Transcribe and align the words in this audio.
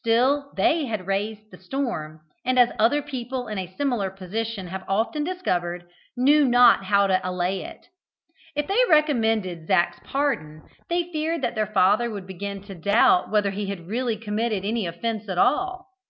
Still, 0.00 0.52
they 0.58 0.84
had 0.84 1.06
raised 1.06 1.50
the 1.50 1.56
storm, 1.56 2.20
and, 2.44 2.58
as 2.58 2.68
other 2.78 3.00
people 3.00 3.48
in 3.48 3.56
a 3.56 3.74
similar 3.78 4.10
position 4.10 4.66
have 4.66 4.84
often 4.86 5.24
discovered, 5.24 5.84
knew 6.18 6.46
not 6.46 6.84
how 6.84 7.06
to 7.06 7.18
allay 7.26 7.62
it. 7.62 7.86
If 8.54 8.66
they 8.68 8.84
recommended 8.90 9.66
Zac's 9.68 9.98
pardon, 10.04 10.68
they 10.90 11.10
feared 11.12 11.40
that 11.40 11.54
their 11.54 11.66
father 11.66 12.10
would 12.10 12.26
begin 12.26 12.62
to 12.64 12.74
doubt 12.74 13.30
whether 13.30 13.52
he 13.52 13.68
had 13.68 13.86
really 13.88 14.18
committed 14.18 14.66
any 14.66 14.86
offence 14.86 15.26
at 15.30 15.38
all. 15.38 15.86